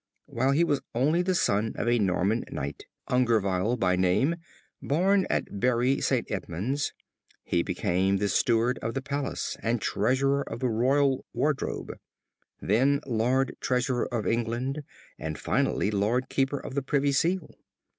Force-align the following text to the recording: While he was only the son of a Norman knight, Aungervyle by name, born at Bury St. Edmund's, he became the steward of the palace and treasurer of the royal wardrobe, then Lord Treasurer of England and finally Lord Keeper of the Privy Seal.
While 0.25 0.49
he 0.53 0.63
was 0.63 0.81
only 0.95 1.21
the 1.21 1.35
son 1.35 1.73
of 1.75 1.87
a 1.87 1.99
Norman 1.99 2.43
knight, 2.49 2.87
Aungervyle 3.07 3.77
by 3.79 3.95
name, 3.95 4.37
born 4.81 5.27
at 5.29 5.59
Bury 5.59 6.01
St. 6.01 6.25
Edmund's, 6.31 6.91
he 7.43 7.61
became 7.61 8.17
the 8.17 8.27
steward 8.27 8.79
of 8.79 8.95
the 8.95 9.03
palace 9.03 9.57
and 9.61 9.79
treasurer 9.79 10.41
of 10.49 10.59
the 10.59 10.69
royal 10.69 11.23
wardrobe, 11.33 11.99
then 12.59 12.99
Lord 13.05 13.55
Treasurer 13.61 14.07
of 14.11 14.25
England 14.25 14.81
and 15.19 15.37
finally 15.37 15.91
Lord 15.91 16.29
Keeper 16.29 16.57
of 16.59 16.73
the 16.73 16.81
Privy 16.81 17.11
Seal. 17.11 17.53